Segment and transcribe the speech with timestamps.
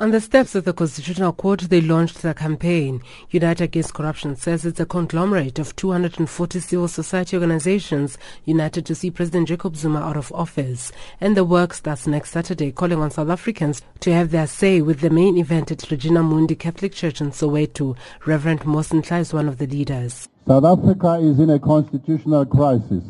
[0.00, 3.02] On the steps of the Constitutional Court, they launched their campaign.
[3.28, 8.16] Unite Against Corruption says it's a conglomerate of 240 civil society organizations
[8.46, 10.90] united to see President Jacob Zuma out of office.
[11.20, 15.00] And the work starts next Saturday, calling on South Africans to have their say with
[15.00, 17.94] the main event at Regina Mundi Catholic Church in Soweto.
[18.24, 20.30] Reverend Mosentla is one of the leaders.
[20.48, 23.04] South Africa is in a constitutional crisis.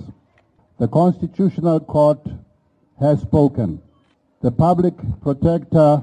[0.81, 2.19] The Constitutional Court
[2.99, 3.81] has spoken.
[4.43, 6.03] The public protector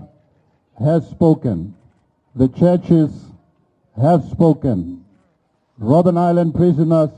[0.80, 1.75] has spoken.
[2.36, 3.12] The churches
[3.99, 5.04] have spoken.
[5.81, 7.09] Robben Island prisoners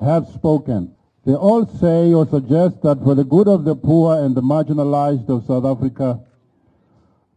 [0.00, 0.94] have spoken.
[1.24, 5.28] They all say or suggest that for the good of the poor and the marginalized
[5.28, 6.20] of South Africa,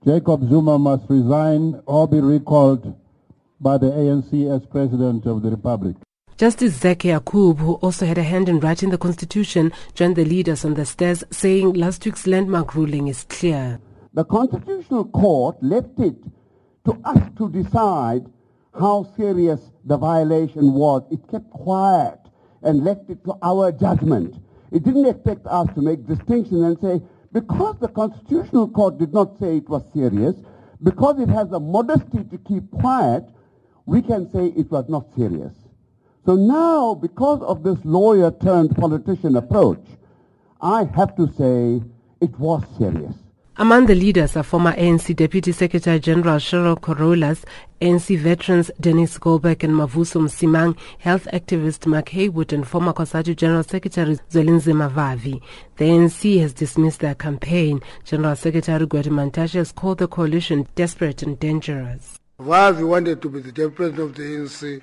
[0.03, 2.95] Jacob Zuma must resign or be recalled
[3.59, 5.95] by the ANC as President of the Republic.
[6.37, 10.65] Justice Zeki Yacoob, who also had a hand in writing the Constitution, joined the leaders
[10.65, 13.79] on the stairs, saying last week's landmark ruling is clear.
[14.15, 16.15] The Constitutional Court left it
[16.85, 18.25] to us to decide
[18.73, 21.03] how serious the violation was.
[21.11, 22.19] It kept quiet
[22.63, 24.35] and left it to our judgment.
[24.71, 27.01] It didn't expect us to make distinction and say,
[27.33, 30.35] because the Constitutional Court did not say it was serious,
[30.81, 33.25] because it has the modesty to keep quiet,
[33.85, 35.53] we can say it was not serious.
[36.25, 39.83] So now, because of this lawyer turned politician approach,
[40.61, 41.83] I have to say
[42.21, 43.15] it was serious.
[43.57, 47.45] Among the leaders are former ANC Deputy Secretary General Cheryl Carolus,
[47.79, 53.63] ANC veterans Dennis Goldberg and Mavuso Msimang, health activist Mark Haywood and former COSATU General
[53.63, 55.41] Secretary Zwelinzima Vavi.
[55.77, 57.79] The ANC has dismissed their campaign.
[58.03, 62.19] General Secretary Gwede Mantashe has called the coalition desperate and dangerous.
[62.41, 64.81] Vavi wanted to be the president of the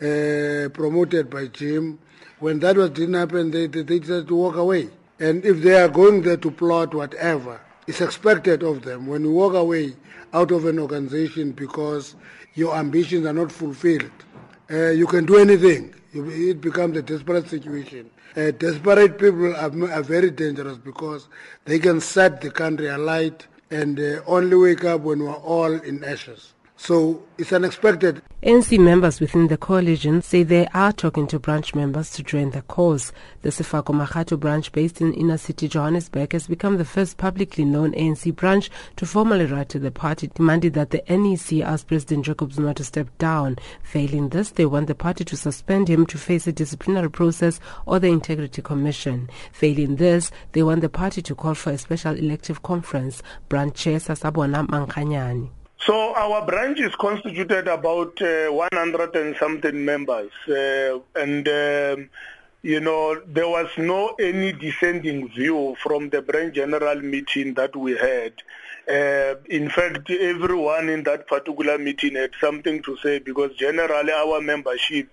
[0.00, 1.98] ANC, uh, promoted by Jim.
[2.38, 4.88] When that was didn't happen, they, they, they decided to walk away.
[5.20, 9.32] And if they are going there to plot whatever, it's expected of them when you
[9.32, 9.94] walk away
[10.32, 12.14] out of an organization because
[12.54, 14.10] your ambitions are not fulfilled.
[14.70, 15.94] Uh, you can do anything.
[16.12, 18.10] It becomes a desperate situation.
[18.36, 21.28] Uh, desperate people are, are, very dangerous because
[21.64, 26.04] they can set the country alight and uh, only wake up when we're all in
[26.04, 26.52] ashes.
[26.78, 28.22] So it's unexpected.
[28.42, 32.60] ANC members within the coalition say they are talking to branch members to join the
[32.62, 33.12] cause.
[33.40, 37.92] The Sefako Makgatho branch based in inner city Johannesburg has become the first publicly known
[37.92, 42.52] ANC branch to formally write to the party demanding that the NEC ask President Jacob
[42.52, 43.56] Zuma to step down.
[43.82, 47.98] Failing this, they want the party to suspend him to face a disciplinary process or
[47.98, 49.30] the Integrity Commission.
[49.50, 53.22] Failing this, they want the party to call for a special elective conference.
[53.48, 55.48] Branch Chair Sasabona Mankanyani.
[55.86, 62.10] So our branch is constituted about uh, 100 and something members, uh, and um,
[62.62, 67.92] you know there was no any dissenting view from the branch general meeting that we
[67.96, 68.32] had.
[68.90, 74.40] Uh, in fact, everyone in that particular meeting had something to say because generally our
[74.40, 75.08] membership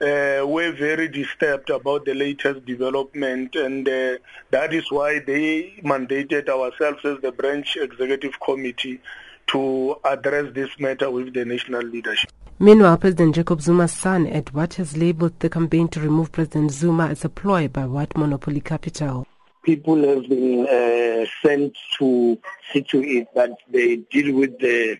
[0.00, 4.16] uh, were very disturbed about the latest development, and uh,
[4.50, 8.98] that is why they mandated ourselves as the branch executive committee
[9.48, 12.30] to address this matter with the national leadership.
[12.58, 17.24] Meanwhile, President Jacob Zuma's son, Edward, has labeled the campaign to remove President Zuma as
[17.24, 19.26] a ploy by white monopoly capital.
[19.62, 22.38] People have been uh, sent to
[22.72, 24.96] see to it that they deal with the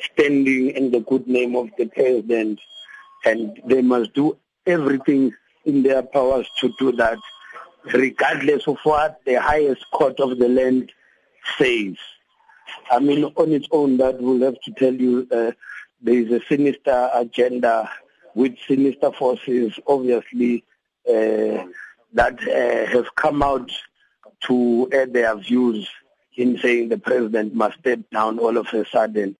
[0.00, 2.60] standing and the good name of the president,
[3.24, 5.32] and they must do everything
[5.64, 7.18] in their powers to do that,
[7.92, 10.90] regardless of what the highest court of the land
[11.58, 11.96] says.
[12.90, 15.52] I mean, on its own, that will have to tell you uh,
[16.02, 17.90] there is a sinister agenda
[18.34, 20.64] with sinister forces, obviously,
[21.08, 21.64] uh,
[22.12, 23.70] that uh, have come out
[24.42, 25.88] to air their views
[26.36, 29.32] in saying the president must step down all of a sudden.